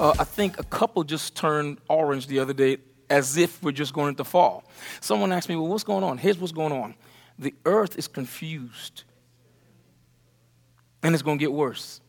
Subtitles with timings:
[0.00, 2.78] Uh, I think a couple just turned orange the other day
[3.10, 4.64] as if we're just going into fall.
[5.00, 6.18] Someone asked me, Well, what's going on?
[6.18, 6.94] Here's what's going on
[7.38, 9.04] the earth is confused,
[11.02, 12.00] and it's going to get worse.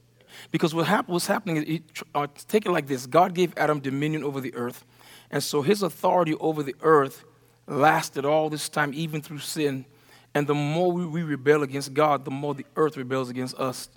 [0.51, 1.83] Because what hap- what's happening is, it,
[2.15, 4.85] uh, take it like this God gave Adam dominion over the earth,
[5.31, 7.25] and so his authority over the earth
[7.67, 9.85] lasted all this time, even through sin.
[10.33, 13.89] And the more we, we rebel against God, the more the earth rebels against us.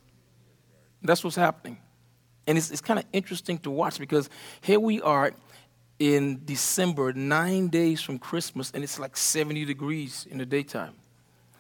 [1.03, 1.79] That's what's happening.
[2.47, 4.29] And it's, it's kind of interesting to watch because
[4.61, 5.33] here we are
[5.99, 10.95] in December, nine days from Christmas, and it's like 70 degrees in the daytime.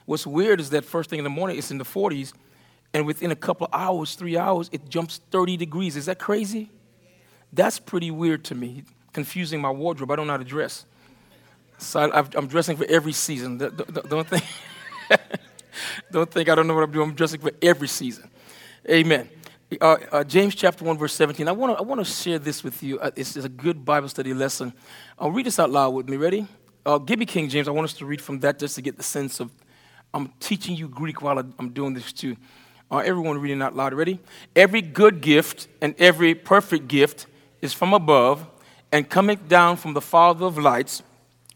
[0.04, 2.32] What's weird is that first thing in the morning, it's in the 40s,
[2.92, 5.96] and within a couple of hours, three hours, it jumps 30 degrees.
[5.96, 6.70] Is that crazy?
[7.52, 10.10] That's pretty weird to me, confusing my wardrobe.
[10.10, 10.86] I don't know how to dress.
[11.82, 13.58] So I, am dressing for every season.
[13.58, 14.44] Don't, don't think,
[16.10, 17.10] don't think I don't know what I'm doing.
[17.10, 18.30] I'm dressing for every season.
[18.88, 19.28] Amen.
[19.80, 21.48] Uh, uh, James chapter 1, verse 17.
[21.48, 23.00] I want to I wanna share this with you.
[23.00, 24.72] Uh, it's, it's, a good Bible study lesson.
[25.18, 26.16] I'll read this out loud with me.
[26.16, 26.46] Ready?
[26.84, 27.68] Uh, give me King James.
[27.68, 29.50] I want us to read from that just to get the sense of
[30.14, 32.36] I'm teaching you Greek while I'm doing this too.
[32.90, 33.94] Uh, everyone reading out loud.
[33.94, 34.20] Ready?
[34.54, 37.26] Every good gift and every perfect gift
[37.60, 38.46] is from above
[38.92, 41.02] and coming down from the Father of lights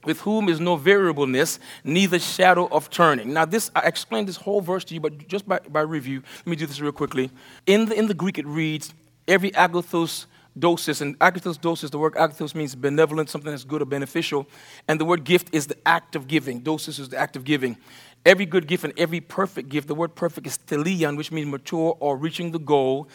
[0.06, 3.34] with whom is no variableness, neither shadow of turning.
[3.34, 6.46] Now, this I explained this whole verse to you, but just by, by review, let
[6.46, 7.30] me do this real quickly.
[7.66, 8.94] In the, in the Greek, it reads,
[9.28, 10.26] every agathos
[10.58, 14.46] dosis, and agathos dosis, the word agathos means benevolent, something that's good or beneficial,
[14.88, 16.62] and the word gift is the act of giving.
[16.62, 17.76] Dosis is the act of giving.
[18.24, 21.96] Every good gift and every perfect gift, the word perfect is teleon, which means mature
[22.00, 23.08] or reaching the goal.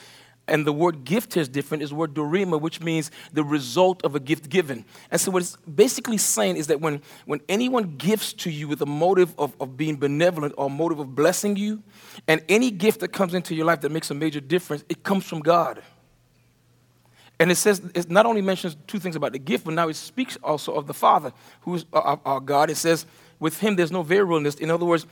[0.51, 4.15] And the word gift is different, is the word dorema, which means the result of
[4.15, 4.83] a gift given.
[5.09, 8.81] And so what it's basically saying is that when, when anyone gives to you with
[8.81, 11.81] a motive of, of being benevolent or a motive of blessing you,
[12.27, 15.25] and any gift that comes into your life that makes a major difference, it comes
[15.25, 15.81] from God.
[17.39, 19.95] And it says, it not only mentions two things about the gift, but now it
[19.95, 21.31] speaks also of the Father,
[21.61, 22.69] who is our, our God.
[22.69, 23.05] It says,
[23.39, 24.55] with him there's no variableness.
[24.55, 25.07] In other words,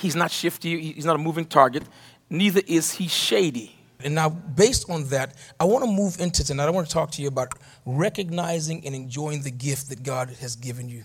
[0.00, 1.84] he's not shifty, he's not a moving target,
[2.28, 3.78] neither is he shady.
[4.04, 6.66] And now, based on that, I want to move into tonight.
[6.66, 7.54] I want to talk to you about
[7.86, 11.04] recognizing and enjoying the gift that God has given you.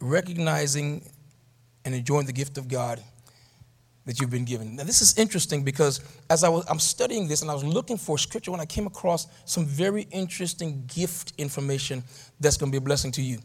[0.00, 1.08] Recognizing
[1.84, 3.02] and enjoying the gift of God
[4.06, 4.76] that you've been given.
[4.76, 6.00] Now, this is interesting because
[6.30, 8.86] as I was I'm studying this and I was looking for scripture when I came
[8.86, 12.02] across some very interesting gift information
[12.40, 13.38] that's going to be a blessing to you.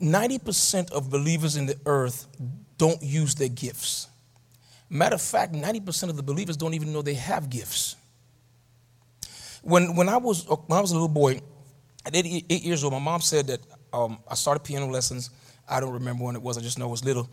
[0.00, 2.26] 90% of believers in the earth
[2.76, 4.08] don't use their gifts.
[4.94, 7.96] Matter of fact, 90% of the believers don't even know they have gifts.
[9.62, 11.40] When, when, I, was, when I was a little boy,
[12.06, 13.60] at eight, eight years old, my mom said that
[13.92, 15.30] um, I started piano lessons.
[15.68, 17.28] I don't remember when it was, I just know I was little.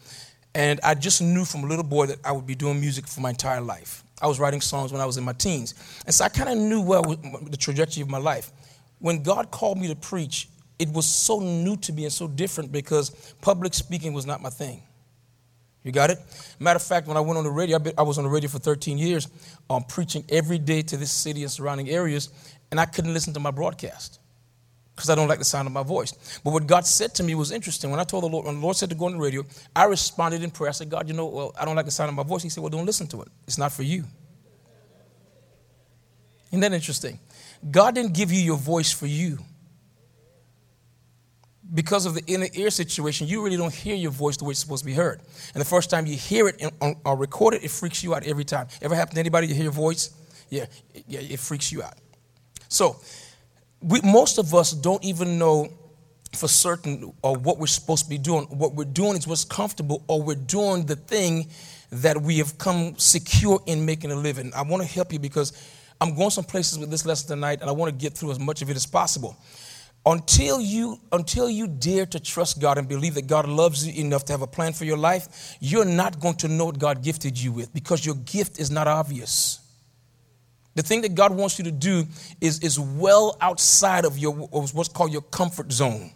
[0.56, 3.22] And I just knew from a little boy that I would be doing music for
[3.22, 4.04] my entire life.
[4.20, 5.76] I was writing songs when I was in my teens.
[6.08, 8.52] And so I kind of knew well the trajectory of my life.
[8.98, 10.50] When God called me to preach,
[10.80, 14.50] it was so new to me and so different because public speaking was not my
[14.50, 14.82] thing.
[15.84, 16.19] You got it?
[16.59, 18.59] Matter of fact, when I went on the radio, I was on the radio for
[18.59, 19.28] 13 years,
[19.69, 22.30] um, preaching every day to this city and surrounding areas,
[22.69, 24.19] and I couldn't listen to my broadcast
[24.96, 26.40] because I don't like the sound of my voice.
[26.44, 27.90] But what God said to me was interesting.
[27.90, 29.44] When I told the Lord, when the Lord said to go on the radio,
[29.75, 30.69] I responded in prayer.
[30.69, 32.44] I said, God, you know, well, I don't like the sound of my voice.
[32.44, 33.30] He said, Well, don't listen to it.
[33.48, 34.03] It's not for you.
[36.52, 37.19] Isn't that interesting?
[37.69, 39.40] God didn't give you your voice for you
[41.74, 44.59] because of the inner ear situation, you really don't hear your voice the way it's
[44.59, 45.22] supposed to be heard.
[45.54, 46.62] And the first time you hear it
[47.06, 48.68] or record it, it freaks you out every time.
[48.81, 50.12] Ever happened to anybody to hear your voice?
[50.50, 50.66] Yeah,
[51.07, 51.94] yeah, it freaks you out.
[52.68, 53.00] So,
[53.81, 55.69] we, most of us don't even know
[56.36, 58.45] for certain or what we're supposed to be doing.
[58.45, 61.50] What we're doing is what's comfortable, or we're doing the thing
[61.92, 64.51] that we have come secure in making a living.
[64.56, 65.54] I want to help you because
[66.00, 68.40] I'm going some places with this lesson tonight, and I want to get through as
[68.40, 69.38] much of it as possible
[70.06, 74.25] until you until you dare to trust God and believe that God loves you enough
[74.25, 77.38] to have a plan for your life, you're not going to know what God gifted
[77.38, 79.59] you with because your gift is not obvious.
[80.74, 82.06] The thing that God wants you to do
[82.39, 86.12] is, is well outside of your what's called your comfort zone.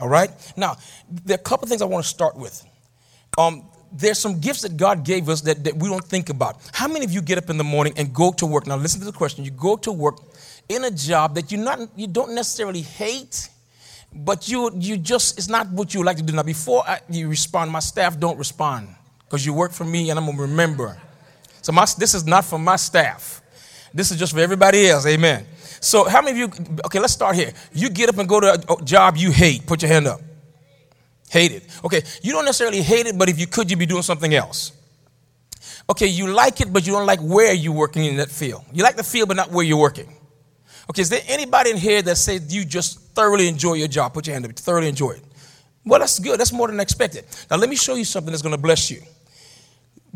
[0.00, 0.30] All right?
[0.56, 0.76] Now,
[1.08, 2.64] there are a couple things I want to start with.
[3.36, 6.60] Um, there's some gifts that God gave us that, that we don't think about.
[6.72, 8.66] How many of you get up in the morning and go to work?
[8.66, 9.44] Now, listen to the question.
[9.44, 10.18] You go to work
[10.68, 13.48] in a job that you not you don't necessarily hate,
[14.12, 16.32] but you you just it's not what you like to do.
[16.32, 18.88] Now, before I, you respond, my staff don't respond
[19.20, 20.98] because you work for me, and I'm gonna remember.
[21.62, 23.40] So my, this is not for my staff.
[23.94, 25.06] This is just for everybody else.
[25.06, 25.46] Amen.
[25.80, 26.66] So, how many of you?
[26.86, 27.52] Okay, let's start here.
[27.72, 29.66] You get up and go to a job you hate.
[29.66, 30.20] Put your hand up.
[31.34, 31.64] Hate it.
[31.84, 34.70] Okay, you don't necessarily hate it, but if you could, you'd be doing something else.
[35.90, 38.62] Okay, you like it, but you don't like where you're working in that field.
[38.72, 40.14] You like the field, but not where you're working.
[40.88, 44.14] Okay, is there anybody in here that says you just thoroughly enjoy your job?
[44.14, 44.52] Put your hand up.
[44.52, 45.24] Thoroughly enjoy it.
[45.84, 46.38] Well, that's good.
[46.38, 47.24] That's more than expected.
[47.50, 49.02] Now, let me show you something that's going to bless you.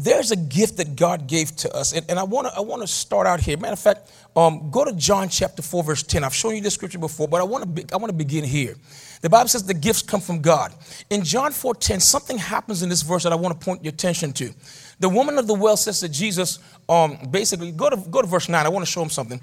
[0.00, 2.82] There's a gift that God gave to us, and, and I want to I want
[2.82, 3.56] to start out here.
[3.56, 6.22] Matter of fact, um, go to John chapter four, verse ten.
[6.22, 8.44] I've shown you this scripture before, but I want to be, I want to begin
[8.44, 8.76] here.
[9.20, 10.72] The Bible says the gifts come from God.
[11.10, 13.92] In John 4 10, something happens in this verse that I want to point your
[13.92, 14.52] attention to.
[15.00, 16.58] The woman of the well says to Jesus,
[16.88, 18.64] um, basically, go to, go to verse 9.
[18.64, 19.40] I want to show him something.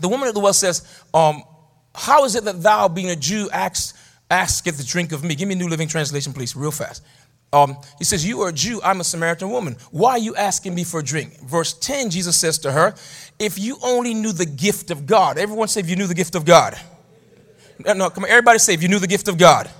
[0.00, 1.42] The woman of the well says, um,
[1.94, 3.96] How is it that thou, being a Jew, ask,
[4.30, 5.34] asketh the drink of me?
[5.34, 7.02] Give me a New Living Translation, please, real fast.
[7.54, 9.76] Um, he says, You are a Jew, I'm a Samaritan woman.
[9.90, 11.38] Why are you asking me for a drink?
[11.40, 12.94] Verse 10, Jesus says to her,
[13.38, 15.36] If you only knew the gift of God.
[15.36, 16.80] Everyone say, If you knew the gift of God.
[17.84, 19.70] No, no come on, everybody say, If you knew the gift of God.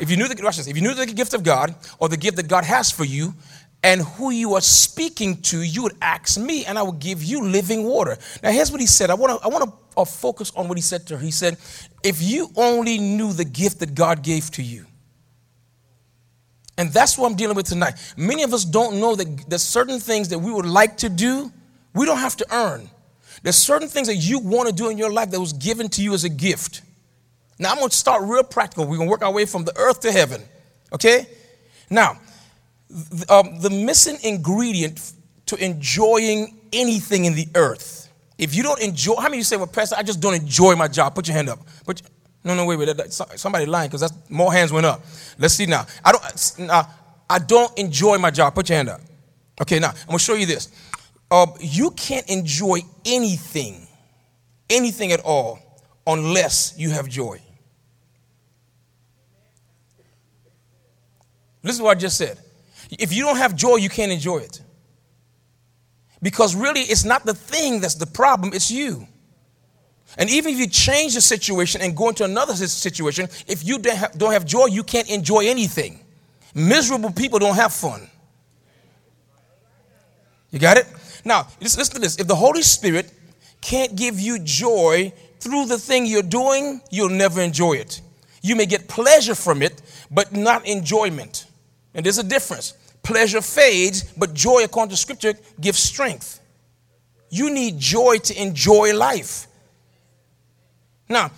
[0.00, 2.36] If you knew the, this, if you knew the gift of God or the gift
[2.38, 3.34] that God has for you,
[3.82, 7.42] and who you are speaking to, you would ask me, and I will give you
[7.44, 8.18] living water.
[8.42, 9.08] Now, here's what he said.
[9.10, 11.22] I want to I want to uh, focus on what he said to her.
[11.22, 11.56] He said,
[12.02, 14.86] "If you only knew the gift that God gave to you."
[16.80, 17.92] And that's what I'm dealing with tonight.
[18.16, 21.52] Many of us don't know that there's certain things that we would like to do,
[21.94, 22.88] we don't have to earn.
[23.42, 26.02] There's certain things that you want to do in your life that was given to
[26.02, 26.80] you as a gift.
[27.58, 28.86] Now, I'm going to start real practical.
[28.86, 30.40] We're going to work our way from the earth to heaven.
[30.90, 31.26] Okay?
[31.90, 32.18] Now,
[33.28, 35.12] um, the missing ingredient
[35.46, 38.08] to enjoying anything in the earth.
[38.38, 40.76] If you don't enjoy, how many of you say, well, Pastor, I just don't enjoy
[40.76, 41.14] my job?
[41.14, 41.58] Put your hand up.
[41.84, 42.08] Put your,
[42.42, 42.86] no, no, wait, wait.
[42.86, 45.04] That, that, somebody lying because that's more hands went up.
[45.38, 45.86] Let's see now.
[46.04, 46.70] I don't.
[46.70, 46.84] Uh,
[47.28, 48.54] I don't enjoy my job.
[48.54, 49.00] Put your hand up.
[49.60, 50.68] Okay, now I'm gonna show you this.
[51.30, 53.86] Uh, you can't enjoy anything,
[54.68, 55.60] anything at all,
[56.06, 57.40] unless you have joy.
[61.62, 62.38] This is what I just said.
[62.90, 64.60] If you don't have joy, you can't enjoy it.
[66.22, 69.06] Because really, it's not the thing that's the problem, it's you.
[70.18, 74.32] And even if you change the situation and go into another situation, if you don't
[74.32, 76.00] have, joy, you can't enjoy anything.
[76.54, 78.08] Miserable people don't have fun.
[80.50, 80.86] You got it?
[81.24, 82.18] Now, listen to this.
[82.18, 83.12] If the Holy Spirit
[83.60, 88.00] can't give you joy through the thing you're doing, you'll never enjoy it.
[88.42, 89.80] You may get pleasure from it,
[90.10, 91.46] but not enjoyment.
[91.94, 92.74] And there's a difference.
[93.02, 96.40] Pleasure fades, but joy, according to Scripture, gives strength.
[97.30, 99.46] You need joy to enjoy life.
[101.10, 101.32] Now,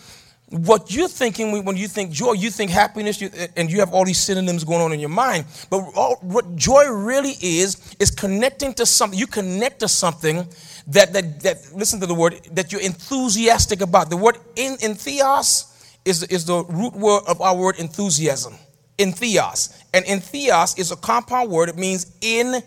[0.52, 3.22] what you're thinking when you think joy, you think happiness,
[3.56, 5.46] and you have all these synonyms going on in your mind.
[5.70, 9.18] But all, what joy really is, is connecting to something.
[9.18, 10.46] You connect to something
[10.88, 14.10] that, that, that listen to the word, that you're enthusiastic about.
[14.10, 18.54] The word in, in theos is, is the root word of our word enthusiasm.
[18.98, 19.82] In theos.
[19.94, 21.70] And in theos is a compound word.
[21.70, 22.62] It means in,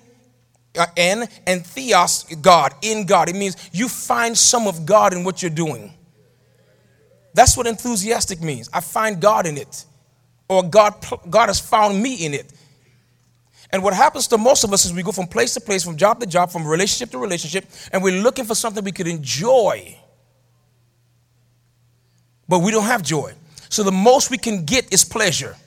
[0.76, 3.30] uh, and theos, God, in God.
[3.30, 5.94] It means you find some of God in what you're doing.
[7.36, 8.70] That's what enthusiastic means.
[8.74, 9.86] I find God in it,
[10.48, 10.96] or God,
[11.30, 12.52] God has found me in it.
[13.72, 15.98] And what happens to most of us is we go from place to place, from
[15.98, 19.98] job to job, from relationship to relationship, and we're looking for something we could enjoy.
[22.48, 23.34] But we don't have joy.
[23.68, 25.58] So the most we can get is pleasure.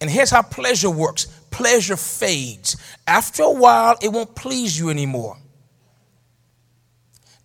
[0.00, 2.76] And here's how pleasure works pleasure fades.
[3.06, 5.36] After a while, it won't please you anymore.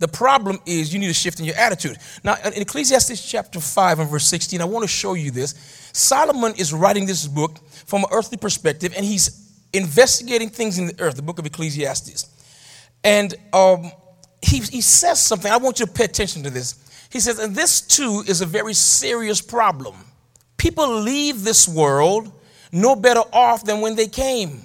[0.06, 1.98] The problem is you need to shift in your attitude.
[2.24, 5.56] Now, in Ecclesiastes chapter 5 and verse 16, I want to show you this.
[5.94, 7.58] Solomon is writing this book
[7.88, 12.30] from an earthly perspective, and he's investigating things in the earth, the book of Ecclesiastes.
[13.04, 13.92] And um,
[14.44, 17.08] he, he says something, I want you to pay attention to this.
[17.12, 19.96] He says, and this too is a very serious problem.
[20.56, 22.32] People leave this world
[22.72, 24.62] no better off than when they came.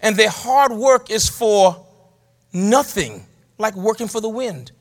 [0.00, 1.84] And their hard work is for
[2.54, 3.26] nothing
[3.60, 4.72] like working for the wind.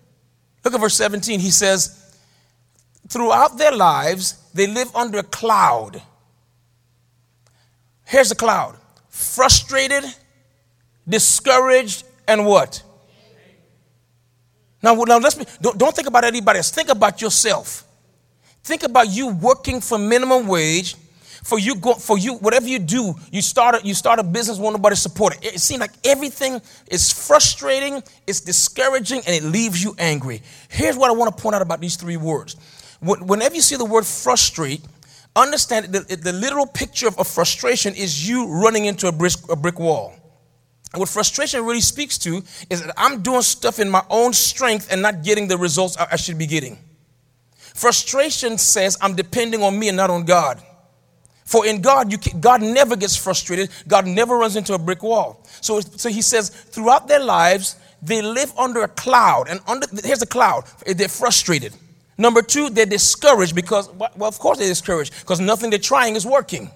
[0.63, 1.39] Look at verse 17.
[1.39, 1.95] He says,
[3.07, 6.01] Throughout their lives, they live under a cloud.
[8.05, 8.75] Here's the cloud
[9.09, 10.03] frustrated,
[11.07, 12.83] discouraged, and what?
[14.81, 16.71] Now, now let's be, don't, don't think about anybody else.
[16.71, 17.83] Think about yourself.
[18.63, 20.95] Think about you working for minimum wage,
[21.43, 24.57] For you, go, for you, whatever you do, you start a, you start a business,
[24.57, 25.55] want nobody support it.
[25.55, 30.41] It seems like everything is frustrating, it's discouraging, and it leaves you angry.
[30.69, 32.55] Here's what I want to point out about these three words.
[33.01, 34.81] Whenever you see the word frustrate,
[35.35, 39.79] understand that the, literal picture of, frustration is you running into a brick, a brick
[39.79, 40.13] wall.
[40.91, 44.91] And what frustration really speaks to is that I'm doing stuff in my own strength
[44.91, 46.79] and not getting the results I should be getting.
[47.57, 50.61] Frustration says I'm depending on me and not on God.
[51.49, 53.71] For in God, can, God never gets frustrated.
[53.87, 55.43] God never runs into a brick wall.
[55.61, 59.47] So, so he says, throughout their lives, they live under a cloud.
[59.49, 60.65] And under here's a cloud.
[60.85, 61.73] They're frustrated.
[62.19, 66.23] Number two, they're discouraged because, well, of course they're discouraged because nothing they're trying is
[66.23, 66.69] working.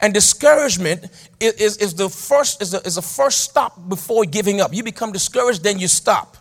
[0.00, 1.06] And discouragement
[1.40, 4.72] is, is, is the first is the, is the first stop before giving up.
[4.72, 6.36] You become discouraged, then you stop.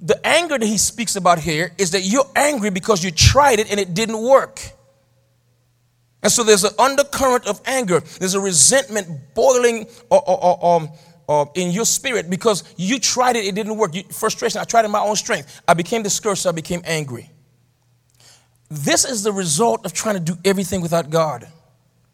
[0.00, 3.70] The anger that he speaks about here is that you're angry because you tried it
[3.70, 4.60] and it didn't work.
[6.22, 8.00] And so there's an undercurrent of anger.
[8.00, 10.90] There's a resentment boiling or, or, or, um,
[11.28, 13.94] uh, in your spirit because you tried it, it didn't work.
[13.94, 15.62] You, frustration, I tried it in my own strength.
[15.66, 17.30] I became discouraged, so I became angry.
[18.70, 21.46] This is the result of trying to do everything without God,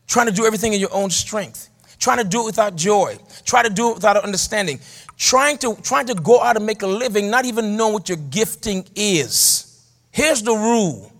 [0.06, 3.64] trying to do everything in your own strength, trying to do it without joy, trying
[3.64, 4.80] to do it without understanding,
[5.16, 8.18] trying to, trying to go out and make a living, not even know what your
[8.18, 9.84] gifting is.
[10.10, 11.12] Here's the rule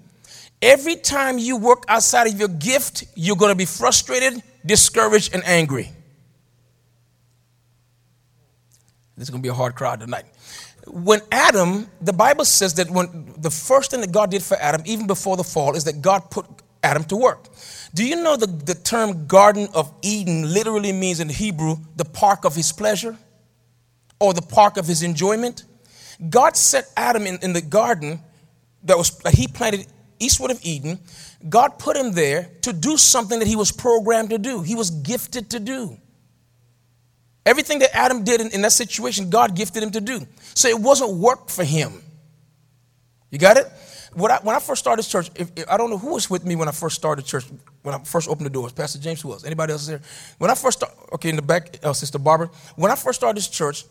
[0.60, 5.44] Every time you work outside of your gift, you're going to be frustrated, discouraged, and
[5.46, 5.90] angry.
[9.16, 10.24] This is going to be a hard crowd tonight.
[10.86, 14.82] When Adam, the Bible says that when the first thing that God did for Adam,
[14.86, 16.46] even before the fall, is that God put
[16.82, 17.48] Adam to work.
[17.94, 22.44] Do you know the, the term Garden of Eden literally means in Hebrew the park
[22.44, 23.16] of his pleasure
[24.20, 25.64] or the park of his enjoyment?
[26.30, 28.20] God set Adam in, in the garden
[28.84, 29.86] that was that he planted
[30.20, 30.98] eastward of Eden,
[31.48, 34.90] God put him there to do something that he was programmed to do, he was
[34.90, 35.96] gifted to do.
[37.46, 40.20] Everything that Adam did in, in that situation, God gifted him to do.
[40.54, 42.02] So it wasn't work for him.
[43.30, 43.66] You got it?
[44.14, 46.44] When I, when I first started church, if, if, I don't know who was with
[46.44, 47.44] me when I first started church,
[47.82, 48.72] when I first opened the doors.
[48.72, 49.44] Pastor James, who else?
[49.44, 50.00] Anybody else there?
[50.38, 52.50] When I first started, okay, in the back, uh, Sister Barbara.
[52.76, 53.84] When I first started this church,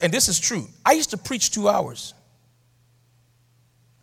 [0.00, 2.14] and this is true, I used to preach two hours.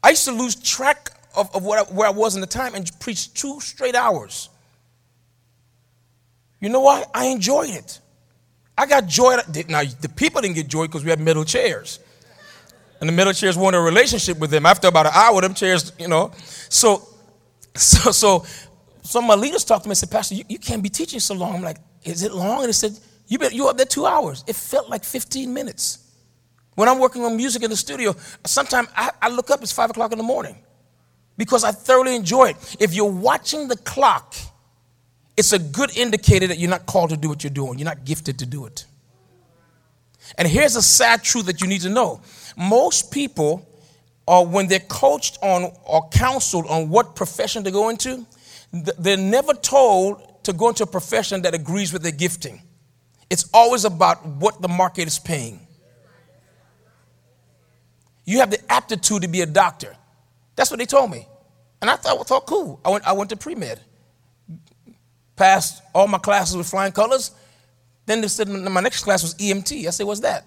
[0.01, 2.89] I used to lose track of, of I, where I was in the time and
[3.00, 4.50] preached two straight hours.
[6.60, 7.10] You know what?
[7.13, 8.00] I enjoyed it.
[8.77, 9.38] I got joy.
[9.70, 12.00] Now, the people didn't get joy because we had middle chairs.
[13.00, 14.65] And the middle chairs wanted a relationship with them.
[14.65, 16.32] After about an hour, them chairs, you know.
[16.70, 17.08] So,
[17.75, 18.46] so, so
[19.04, 21.20] some of my leaders talked to me and said, Pastor, you, you can't be teaching
[21.20, 21.56] so long.
[21.56, 22.60] I'm like, is it long?
[22.60, 24.44] And they said, you bet you up there two hours.
[24.48, 26.00] It felt like 15 minutes.
[26.75, 28.15] When I'm working on music in the studio,
[28.46, 30.58] sometimes I, I look up, it's five o'clock in the morning
[31.38, 32.77] because I thoroughly enjoy it.
[32.80, 34.36] If you're watching the clock,
[35.38, 37.77] it's a good indicator that you're not called to do what you're doing.
[37.77, 38.86] You're not gifted to do it.
[40.38, 42.22] And here's a sad truth that you need to know
[42.58, 43.68] most people,
[44.27, 48.25] uh, when they're coached on or counseled on what profession to go into,
[48.72, 52.62] they're never told to go into a profession that agrees with their gifting.
[53.30, 55.60] It's always about what the market is paying.
[58.25, 59.96] You have the aptitude to be a doctor.
[60.55, 61.27] That's what they told me.
[61.81, 62.79] And I thought, thought cool.
[62.83, 63.79] I went, I went to pre med,
[65.35, 67.31] passed all my classes with flying colors.
[68.05, 69.88] Then they said my next class was EMT.
[69.88, 70.45] I said, What's that?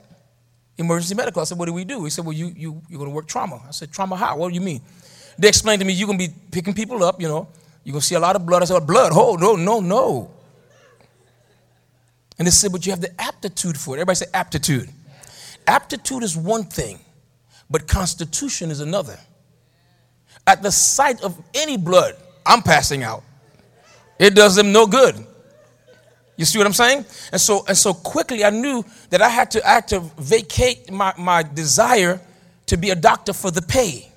[0.76, 1.42] Emergency medical.
[1.42, 2.04] I said, What do we do?
[2.04, 3.62] He said, Well, you, you, you're going to work trauma.
[3.66, 4.36] I said, Trauma how?
[4.36, 4.80] What do you mean?
[5.38, 7.48] They explained to me, You're going to be picking people up, you know.
[7.84, 8.62] You're going to see a lot of blood.
[8.62, 9.12] I said, Blood?
[9.14, 10.30] Oh, no, no, no.
[12.38, 14.00] And they said, But you have the aptitude for it.
[14.00, 14.88] Everybody say aptitude.
[15.66, 16.98] Aptitude is one thing,
[17.68, 19.18] but constitution is another.
[20.48, 23.22] At the sight of any blood, I'm passing out.
[24.18, 25.14] It does them no good.
[26.38, 27.04] You see what I'm saying?
[27.32, 31.12] And so, and so quickly I knew that I had to, had to vacate my,
[31.18, 32.18] my desire
[32.64, 34.10] to be a doctor for the pay.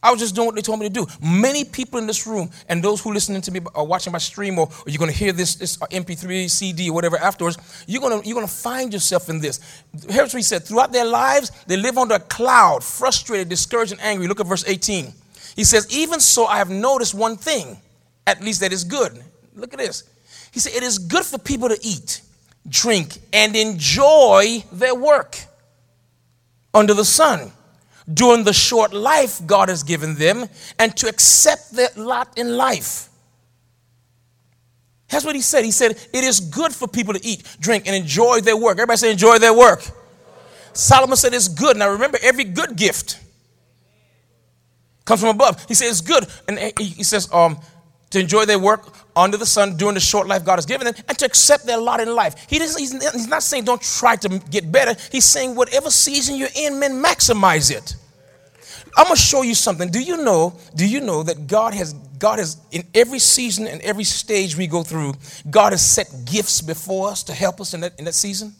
[0.00, 1.06] I was just doing what they told me to do.
[1.20, 4.18] Many people in this room, and those who are listening to me are watching my
[4.18, 7.58] stream, or, or you're going to hear this, this uh, MP3, CD, or whatever afterwards,
[7.88, 9.82] you're going you're to find yourself in this.
[10.08, 14.00] Here's what he said Throughout their lives, they live under a cloud, frustrated, discouraged, and
[14.00, 14.28] angry.
[14.28, 15.12] Look at verse 18.
[15.56, 17.78] He says, Even so, I have noticed one thing,
[18.24, 19.20] at least that is good.
[19.56, 20.04] Look at this.
[20.52, 22.20] He said, It is good for people to eat,
[22.68, 25.38] drink, and enjoy their work
[26.72, 27.50] under the sun
[28.12, 30.46] during the short life God has given them
[30.78, 33.08] and to accept their lot in life.
[35.08, 35.64] That's what he said.
[35.64, 38.72] He said, It is good for people to eat, drink, and enjoy their work.
[38.78, 39.82] Everybody say, Enjoy their work.
[40.72, 41.76] Solomon said, It's good.
[41.76, 43.18] Now remember, every good gift
[45.08, 45.64] Comes from above.
[45.66, 46.26] He says it's good.
[46.46, 47.58] And he, he says, um,
[48.10, 50.94] to enjoy their work under the sun during the short life God has given them
[51.08, 52.46] and to accept their lot in life.
[52.48, 54.98] He doesn't, he's, not saying don't try to get better.
[55.10, 57.96] He's saying whatever season you're in, man, maximize it.
[58.96, 59.90] I'm gonna show you something.
[59.90, 60.58] Do you know?
[60.74, 64.66] Do you know that God has God has in every season and every stage we
[64.66, 65.14] go through,
[65.48, 68.54] God has set gifts before us to help us in that in that season.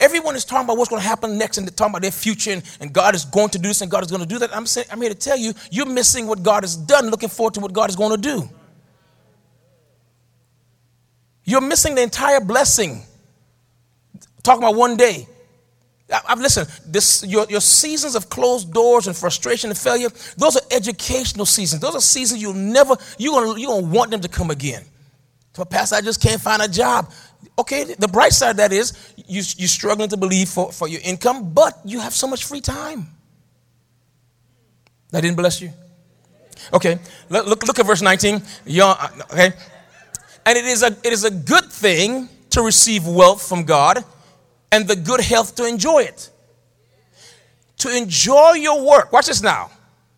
[0.00, 2.52] Everyone is talking about what's going to happen next and they're talking about their future
[2.52, 4.54] and, and God is going to do this and God is going to do that.
[4.54, 7.54] I'm saying I'm here to tell you, you're missing what God has done, looking forward
[7.54, 8.48] to what God is going to do.
[11.44, 13.02] You're missing the entire blessing.
[14.42, 15.26] Talking about one day.
[16.28, 16.68] I've listened.
[16.86, 20.08] This your, your seasons of closed doors and frustration and failure.
[20.36, 21.80] Those are educational seasons.
[21.80, 24.84] Those are seasons you'll never you're gonna you gonna want them to come again.
[25.54, 27.10] So, Pastor, I just can't find a job.
[27.58, 28.92] Okay, the bright side of that is
[29.32, 32.60] you, you're struggling to believe for, for your income, but you have so much free
[32.60, 33.08] time.
[35.10, 35.72] That didn't bless you.
[36.72, 36.98] Okay,
[37.28, 38.42] look, look, look at verse 19.
[38.80, 39.52] Uh, okay,
[40.46, 44.04] and it is a it is a good thing to receive wealth from God
[44.70, 46.30] and the good health to enjoy it.
[47.78, 49.12] To enjoy your work.
[49.12, 49.70] Watch this now.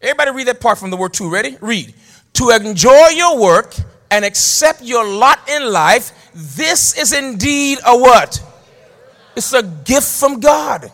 [0.02, 1.30] Everybody read that part from the word to.
[1.30, 1.56] Ready?
[1.60, 1.94] Read.
[2.34, 3.74] To enjoy your work
[4.10, 8.42] and accept your lot in life, this is indeed a what?
[9.36, 10.90] It's a gift from God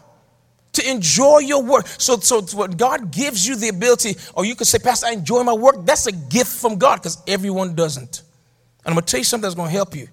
[0.73, 1.87] to enjoy your work.
[1.87, 5.43] So, so when God gives you the ability, or you could say, Pastor, I enjoy
[5.43, 8.23] my work, that's a gift from God because everyone doesn't.
[8.85, 10.09] And I'm going to tell you something that's going to help you.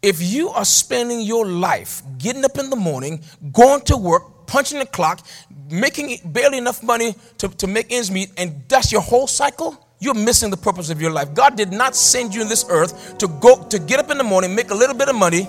[0.00, 4.78] If you are spending your life getting up in the morning, going to work, punching
[4.78, 5.26] the clock,
[5.70, 10.14] making barely enough money to, to make ends meet, and that's your whole cycle, you're
[10.14, 11.34] missing the purpose of your life.
[11.34, 14.24] God did not send you in this earth to go to get up in the
[14.24, 15.48] morning, make a little bit of money,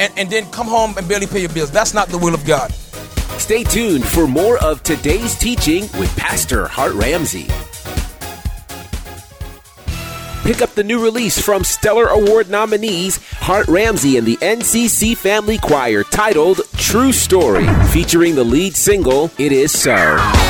[0.00, 1.70] and, and then come home and barely pay your bills.
[1.70, 2.72] That's not the will of God.
[3.38, 7.46] Stay tuned for more of today's teaching with Pastor Hart Ramsey.
[10.42, 15.58] Pick up the new release from Stellar Award nominees Hart Ramsey and the NCC Family
[15.58, 20.45] Choir titled True Story, featuring the lead single It Is So.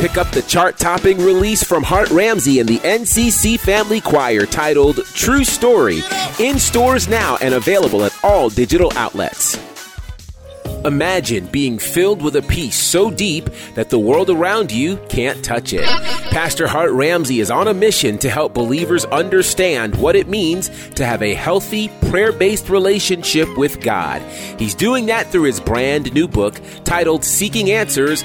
[0.00, 5.04] Pick up the chart topping release from Hart Ramsey and the NCC Family Choir titled
[5.04, 6.00] True Story,
[6.38, 9.58] in stores now and available at all digital outlets.
[10.86, 15.74] Imagine being filled with a peace so deep that the world around you can't touch
[15.74, 15.84] it.
[16.30, 21.04] Pastor Hart Ramsey is on a mission to help believers understand what it means to
[21.04, 24.22] have a healthy, prayer based relationship with God.
[24.58, 28.24] He's doing that through his brand new book titled Seeking Answers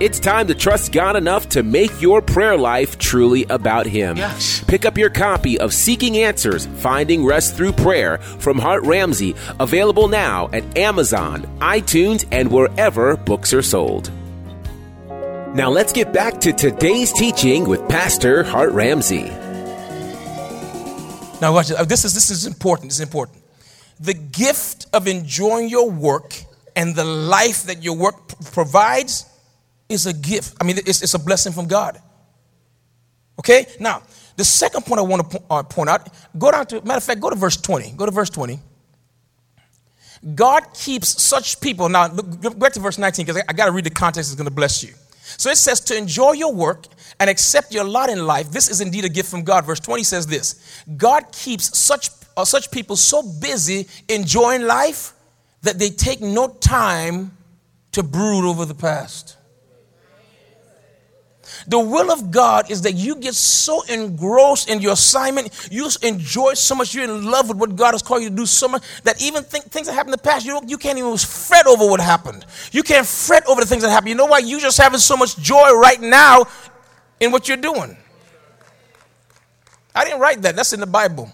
[0.00, 4.16] It's time to trust God enough to make your prayer life truly about Him.
[4.16, 4.62] Yes.
[4.62, 10.06] Pick up your copy of Seeking Answers Finding Rest Through Prayer from Hart Ramsey, available
[10.06, 14.12] now at Amazon, iTunes, and wherever books are sold.
[15.08, 19.24] Now let's get back to today's teaching with Pastor Hart Ramsey.
[21.40, 21.76] Now watch this.
[21.76, 22.90] Uh, this is this is important.
[22.90, 23.42] This is important.
[23.98, 26.40] The gift of enjoying your work
[26.76, 29.24] and the life that your work provides
[29.88, 30.54] is a gift.
[30.60, 32.00] I mean, it's, it's a blessing from God.
[33.38, 33.66] Okay?
[33.80, 34.02] Now,
[34.36, 37.20] the second point I want to uh, point out, go down to, matter of fact,
[37.20, 37.92] go to verse 20.
[37.92, 38.58] Go to verse 20.
[40.34, 41.88] God keeps such people.
[41.88, 44.30] Now, look, go back to verse 19 because I, I got to read the context,
[44.30, 44.94] it's going to bless you.
[45.36, 46.86] So it says, to enjoy your work
[47.20, 49.66] and accept your lot in life, this is indeed a gift from God.
[49.66, 55.12] Verse 20 says this God keeps such, uh, such people so busy enjoying life
[55.62, 57.36] that they take no time
[57.92, 59.37] to brood over the past.
[61.68, 66.54] The will of God is that you get so engrossed in your assignment, you enjoy
[66.54, 68.82] so much, you're in love with what God has called you to do so much
[69.04, 71.86] that even think, things that happened in the past, you, you can't even fret over
[71.86, 72.46] what happened.
[72.72, 74.08] You can't fret over the things that happened.
[74.08, 74.38] You know why?
[74.38, 76.46] You're just having so much joy right now
[77.20, 77.98] in what you're doing.
[79.94, 81.30] I didn't write that, that's in the Bible.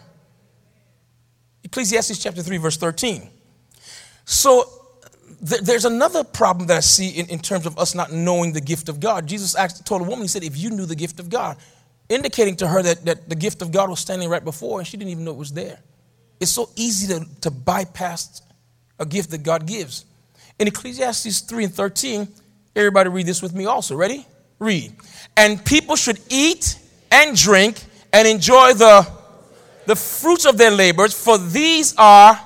[1.62, 3.30] Ecclesiastes chapter 3, verse 13.
[4.24, 4.83] So
[5.48, 8.60] th- there's another problem that I see in, in terms of us not knowing the
[8.60, 9.26] gift of God.
[9.26, 11.56] Jesus asked, told a woman, He said, If you knew the gift of God,
[12.08, 14.96] indicating to her that, that the gift of God was standing right before and she
[14.96, 15.78] didn't even know it was there.
[16.40, 18.42] It's so easy to, to bypass
[18.98, 20.04] a gift that God gives.
[20.58, 22.28] In Ecclesiastes 3 and 13,
[22.76, 23.96] everybody read this with me also.
[23.96, 24.26] Ready?
[24.58, 24.94] Read.
[25.36, 26.78] And people should eat
[27.10, 29.06] and drink and enjoy the,
[29.86, 32.38] the fruits of their labors, for these are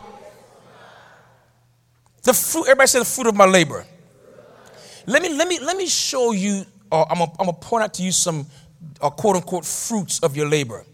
[2.22, 2.62] the fruit.
[2.62, 3.86] Everybody say the fruit of my labor.
[5.06, 8.02] Let me, let me, let me show you, uh, I'm going to point out to
[8.02, 8.46] you some
[9.00, 10.84] uh, quote unquote fruits of your labor.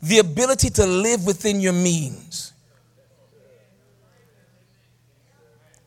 [0.00, 2.52] The ability to live within your means.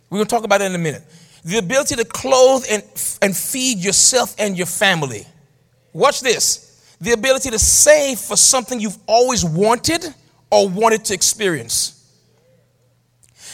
[0.10, 1.04] We're going to talk about it in a minute.
[1.44, 2.84] The ability to clothe and,
[3.22, 5.26] and feed yourself and your family.
[5.94, 6.96] Watch this.
[7.00, 10.06] The ability to save for something you've always wanted
[10.52, 12.01] or wanted to experience.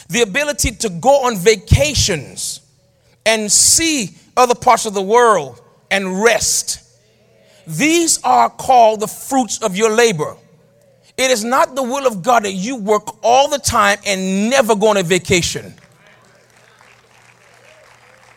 [0.10, 2.62] The ability to go on vacations
[3.26, 6.84] and see other parts of the world and rest.
[7.66, 10.38] These are called the fruits of your labor.
[11.18, 14.76] It is not the will of God that you work all the time and never
[14.76, 15.74] go on a vacation.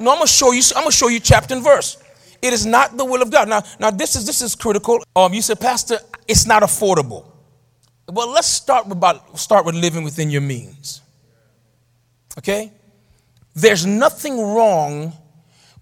[0.00, 0.62] No, I'm gonna show you.
[0.74, 1.98] I'm gonna show you chapter and verse.
[2.40, 3.48] It is not the will of God.
[3.48, 5.02] Now, now this is this is critical.
[5.14, 7.26] Um, you said, Pastor, it's not affordable.
[8.08, 11.02] Well, let's start about start with living within your means.
[12.38, 12.72] Okay,
[13.54, 15.12] there's nothing wrong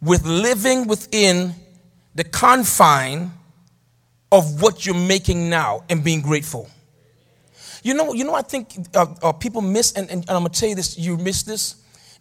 [0.00, 1.54] with living within
[2.14, 3.32] the confine
[4.30, 6.68] of what you're making now and being grateful.
[7.82, 10.50] You know, you know, I think uh, uh, people miss, and, and, and I'm gonna
[10.50, 10.98] tell you this.
[10.98, 11.76] You miss this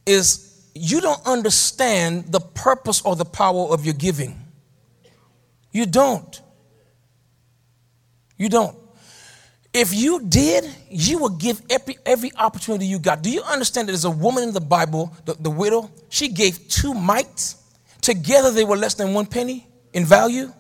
[0.06, 4.40] is you don't understand the purpose or the power of your giving.
[5.72, 6.42] You don't.
[8.38, 8.78] You don't.
[9.78, 13.22] If you did, you would give every, every opportunity you got.
[13.22, 15.92] Do you understand that there's a woman in the Bible, the, the widow?
[16.10, 17.62] She gave two mites.
[18.02, 20.52] Together they were less than one penny in value.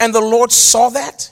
[0.00, 1.30] And the Lord saw that.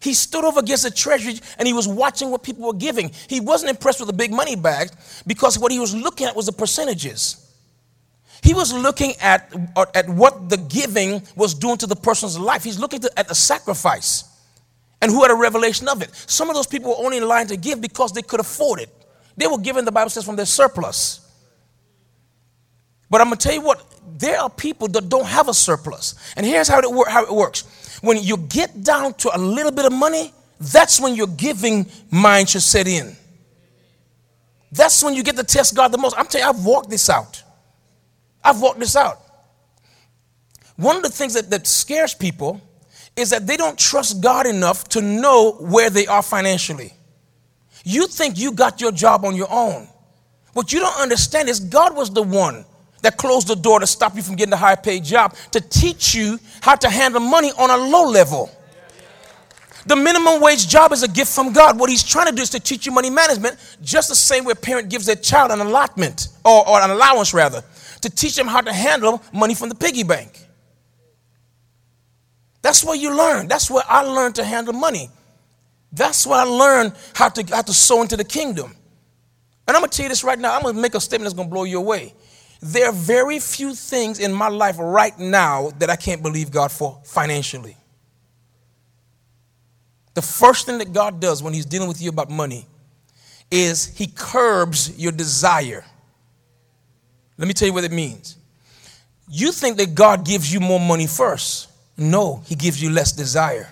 [0.00, 3.10] He stood over against the treasury and he was watching what people were giving.
[3.26, 6.46] He wasn't impressed with the big money bags because what he was looking at was
[6.46, 7.44] the percentages.
[8.40, 9.52] He was looking at,
[9.96, 12.62] at what the giving was doing to the person's life.
[12.62, 14.27] He's looking to, at the sacrifice
[15.00, 16.14] and who had a revelation of it.
[16.14, 18.90] Some of those people were only in line to give because they could afford it.
[19.36, 21.24] They were given, the Bible says, from their surplus.
[23.10, 23.82] But I'm going to tell you what,
[24.18, 26.14] there are people that don't have a surplus.
[26.36, 27.64] And here's how it, wor- how it works
[28.00, 32.48] when you get down to a little bit of money, that's when your giving mind
[32.48, 33.16] should set in.
[34.70, 36.16] That's when you get to test God the most.
[36.18, 37.42] I'm telling you, I've walked this out.
[38.44, 39.20] I've walked this out.
[40.76, 42.60] One of the things that, that scares people
[43.18, 46.92] is that they don't trust God enough to know where they are financially.
[47.84, 49.88] You think you got your job on your own.
[50.52, 52.64] What you don't understand is God was the one
[53.02, 56.14] that closed the door to stop you from getting a high paid job to teach
[56.14, 58.50] you how to handle money on a low level.
[59.86, 61.78] The minimum wage job is a gift from God.
[61.78, 64.52] What He's trying to do is to teach you money management, just the same way
[64.52, 67.62] a parent gives their child an allotment or, or an allowance, rather
[68.02, 70.47] to teach them how to handle money from the piggy bank.
[72.62, 73.48] That's where you learn.
[73.48, 75.10] That's where I learned to handle money.
[75.92, 78.74] That's where I learned how to, how to sow into the kingdom.
[79.66, 80.54] And I'm going to tell you this right now.
[80.54, 82.14] I'm going to make a statement that's going to blow you away.
[82.60, 86.72] There are very few things in my life right now that I can't believe God
[86.72, 87.76] for financially.
[90.14, 92.66] The first thing that God does when He's dealing with you about money
[93.50, 95.84] is He curbs your desire.
[97.36, 98.36] Let me tell you what it means.
[99.28, 101.67] You think that God gives you more money first.
[101.98, 103.68] No, He gives you less desire.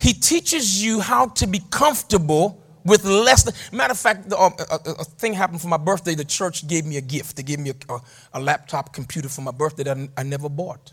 [0.00, 3.72] He teaches you how to be comfortable with less.
[3.72, 4.50] Matter of fact, a, a,
[4.98, 6.14] a, thing happened for my birthday.
[6.14, 7.36] The church gave me a gift.
[7.36, 7.98] They gave me a,
[8.34, 10.92] a laptop computer for my birthday that I, I, never bought.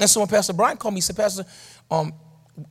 [0.00, 1.44] And so when Pastor Brian called me, he said, Pastor,
[1.88, 2.12] um,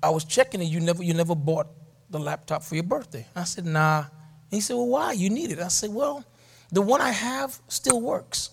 [0.03, 1.67] I was checking and you never, you never bought
[2.09, 3.25] the laptop for your birthday.
[3.33, 4.07] I said, Nah, And
[4.51, 5.13] he said, Well, why?
[5.13, 5.59] You need it.
[5.59, 6.25] I said, Well,
[6.71, 8.49] the one I have still works.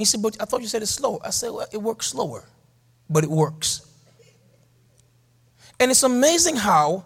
[0.00, 1.20] He said, But I thought you said it's slow.
[1.22, 2.42] I said, Well, it works slower,
[3.10, 3.86] but it works.
[5.78, 7.04] And it's amazing how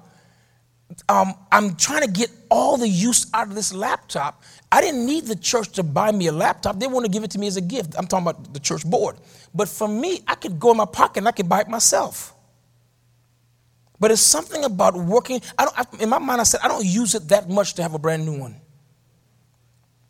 [1.08, 4.44] um, I'm trying to get all the use out of this laptop.
[4.70, 6.78] I didn't need the church to buy me a laptop.
[6.78, 7.96] They want to give it to me as a gift.
[7.98, 9.16] I'm talking about the church board.
[9.52, 12.32] But for me, I could go in my pocket and I could buy it myself.
[13.98, 15.40] But it's something about working.
[15.58, 17.94] I don't, in my mind, I said, I don't use it that much to have
[17.94, 18.60] a brand new one.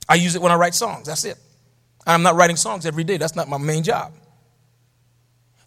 [0.06, 1.06] I use it when I write songs.
[1.06, 1.38] That's it.
[2.06, 3.16] I'm not writing songs every day.
[3.16, 4.12] That's not my main job.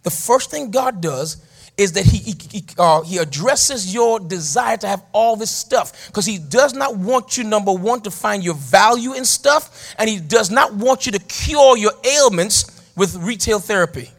[0.03, 1.43] The first thing God does
[1.77, 6.25] is that He, he, uh, he addresses your desire to have all this stuff because
[6.25, 10.19] He does not want you, number one, to find your value in stuff, and He
[10.19, 14.09] does not want you to cure your ailments with retail therapy.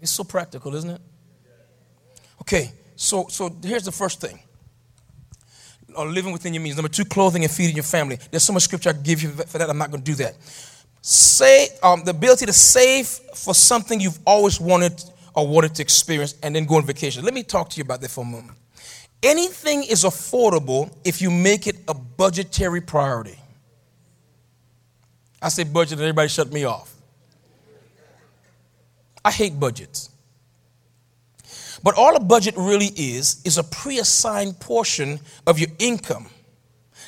[0.00, 1.00] It's so practical, isn't it?
[2.42, 4.38] Okay, so so here's the first thing.
[5.96, 6.76] Or living within your means.
[6.76, 8.18] Number two, clothing and feeding your family.
[8.30, 9.70] There's so much scripture I give you for that.
[9.70, 10.34] I'm not going to do that.
[11.00, 15.04] Say um, the ability to save for something you've always wanted
[15.34, 17.24] or wanted to experience, and then go on vacation.
[17.24, 18.56] Let me talk to you about that for a moment.
[19.22, 23.36] Anything is affordable if you make it a budgetary priority.
[25.42, 26.94] I say budget, and everybody shut me off.
[29.24, 30.10] I hate budgets.
[31.84, 36.28] But all a budget really is, is a pre assigned portion of your income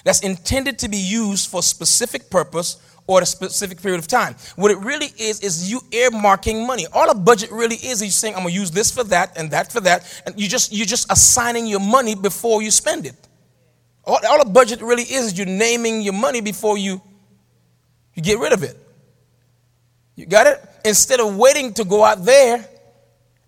[0.04, 4.36] that's intended to be used for a specific purpose or a specific period of time.
[4.56, 6.86] What it really is, is you earmarking money.
[6.92, 9.50] All a budget really is, is you saying, I'm gonna use this for that and
[9.52, 13.16] that for that, and you just you're just assigning your money before you spend it.
[14.04, 17.00] All, all a budget really is, is you're naming your money before you
[18.14, 18.76] you get rid of it.
[20.16, 20.62] You got it?
[20.84, 22.68] Instead of waiting to go out there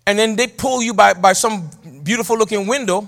[0.05, 1.69] and then they pull you by, by some
[2.03, 3.07] beautiful looking window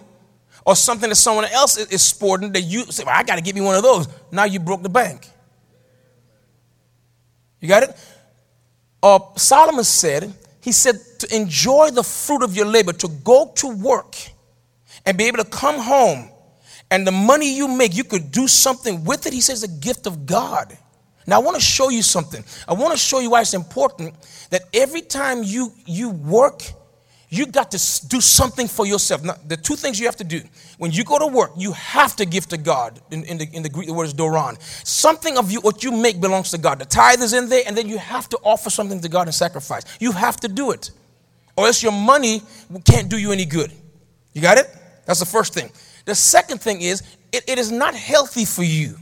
[0.65, 3.55] or something that someone else is, sporting that you say, well, I got to get
[3.55, 4.07] me one of those.
[4.31, 5.27] Now you broke the bank.
[7.59, 7.89] You got it?
[9.01, 13.67] Uh, Solomon said, he said, to enjoy the fruit of your labor, to go to
[13.67, 14.15] work
[15.05, 16.29] and be able to come home
[16.91, 19.31] and the money you make, you could do something with it.
[19.33, 20.77] He says, a gift of God.
[21.25, 22.43] Now, I want to show you something.
[22.67, 24.13] I want to show you why it's important
[24.49, 26.61] that every time you, you work,
[27.33, 29.23] you got to do something for yourself.
[29.23, 30.41] Now, the two things you have to do
[30.77, 32.99] when you go to work, you have to give to God.
[33.09, 34.61] In, in, the, in the Greek, the word is doron.
[34.85, 36.79] Something of you, what you make belongs to God.
[36.79, 39.33] The tithe is in there, and then you have to offer something to God and
[39.33, 39.85] sacrifice.
[40.01, 40.91] You have to do it,
[41.55, 42.41] or else your money
[42.83, 43.71] can't do you any good.
[44.33, 44.67] You got it?
[45.05, 45.71] That's the first thing.
[46.03, 48.97] The second thing is, it, it is not healthy for you.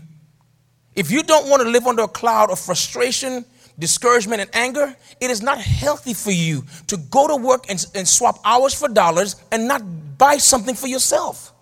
[0.96, 3.44] If you don't want to live under a cloud of frustration,
[3.80, 8.08] discouragement, and anger, it is not healthy for you to go to work and, and
[8.08, 9.82] swap hours for dollars and not
[10.18, 11.54] buy something for yourself.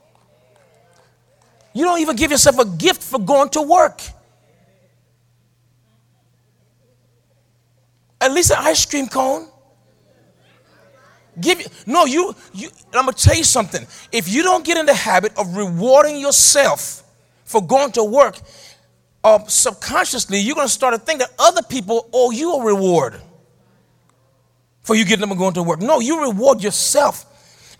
[1.73, 4.01] You don't even give yourself a gift for going to work.
[8.19, 9.47] At least an ice cream cone.
[11.39, 13.85] Give no, you, you I'm gonna tell you something.
[14.11, 17.03] If you don't get in the habit of rewarding yourself
[17.45, 18.39] for going to work,
[19.27, 23.19] uh, subconsciously, you're going to start to think that other people owe you a reward
[24.83, 25.81] for you getting them going to work.
[25.81, 27.25] No, you reward yourself.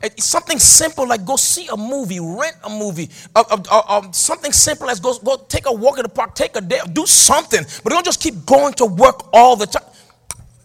[0.01, 4.13] It's something simple like go see a movie, rent a movie, uh, uh, uh, um,
[4.13, 7.05] something simple as go, go take a walk in the park, take a day, do
[7.05, 7.65] something.
[7.83, 9.85] But don't just keep going to work all the time.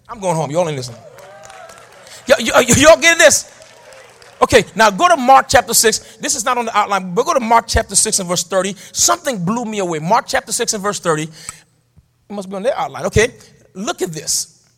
[0.09, 0.51] I'm going home.
[0.51, 1.01] Y'all ain't listening.
[2.29, 2.37] Y-
[2.77, 3.62] y'all getting this?
[4.43, 6.17] Okay, now go to Mark chapter 6.
[6.17, 8.75] This is not on the outline, but go to Mark chapter 6 and verse 30.
[8.93, 10.01] Something blew me away.
[10.01, 11.23] Mark chapter 6 and verse 30.
[11.23, 11.31] It
[12.29, 13.07] must be on their outline.
[13.07, 13.29] Okay,
[13.75, 14.69] look at this.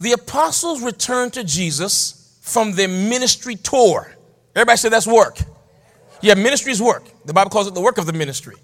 [0.00, 4.14] The apostles returned to Jesus from their ministry tour.
[4.54, 5.38] Everybody said that's work.
[6.22, 7.04] Yeah, ministry is work.
[7.26, 8.56] The Bible calls it the work of the ministry.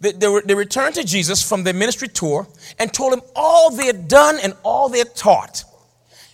[0.00, 2.46] They, they, they returned to Jesus from their ministry tour
[2.78, 5.64] and told him all they had done and all they had taught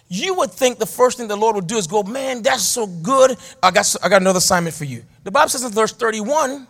[0.09, 2.87] you would think the first thing the Lord would do is go, man, that's so
[2.87, 3.37] good.
[3.63, 5.03] I got, I got another assignment for you.
[5.25, 6.67] The Bible says in verse 31,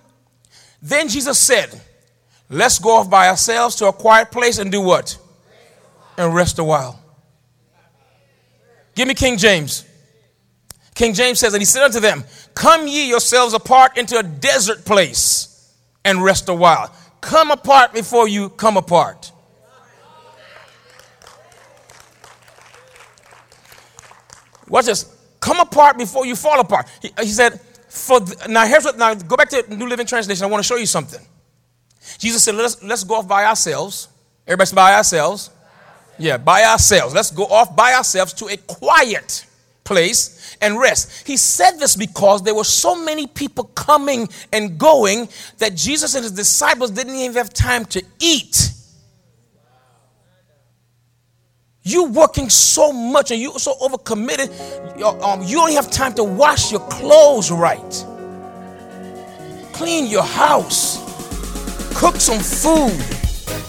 [0.83, 1.81] then Jesus said,
[2.49, 5.17] let's go off by ourselves to a quiet place and do what?
[6.17, 7.01] And rest a while.
[8.97, 9.85] Give me King James.
[10.97, 12.25] King James says, and he said unto them,
[12.55, 15.73] Come ye yourselves apart into a desert place
[16.05, 16.93] and rest a while.
[17.21, 19.31] Come apart before you come apart.
[24.69, 25.15] Watch this.
[25.41, 26.89] Come apart before you fall apart.
[27.01, 30.45] He, he said, for the, now here's what now go back to New Living Translation.
[30.45, 31.21] I want to show you something.
[32.19, 34.09] Jesus said, let's let's go off by ourselves.
[34.47, 35.51] Everybody's by ourselves.
[36.19, 37.15] Yeah, by ourselves.
[37.15, 39.47] Let's go off by ourselves to a quiet
[39.85, 41.27] place and rest.
[41.27, 45.29] He said this because there were so many people coming and going
[45.59, 48.73] that Jesus and his disciples didn't even have time to eat.
[51.89, 54.51] You working so much and you're so overcommitted,
[55.23, 58.07] um, you only have time to wash your clothes right,
[59.73, 60.99] clean your house,
[61.99, 62.93] cook some food.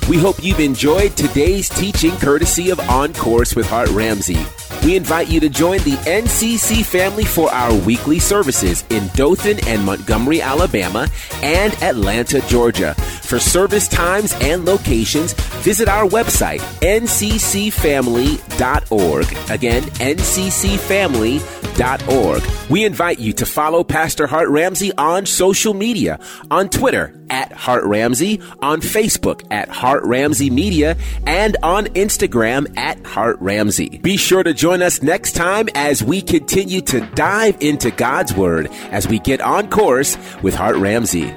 [0.10, 4.46] We hope you've enjoyed today's teaching courtesy of On Course with Hart Ramsey.
[4.84, 9.86] We invite you to join the NCC family for our weekly services in Dothan and
[9.86, 11.08] Montgomery, Alabama,
[11.42, 12.96] and Atlanta, Georgia.
[13.30, 19.52] For service times and locations, visit our website, nccfamily.org.
[19.52, 27.14] Again, nccfamily.org We invite you to follow Pastor Hart Ramsey on social media, on Twitter
[27.30, 34.00] at Hart Ramsey, on Facebook at Hart Ramsey Media, and on Instagram at Hart Ramsey.
[34.00, 38.72] Be sure to join us next time as we continue to dive into God's Word
[38.90, 41.32] as we get on course with Hart Ramsey.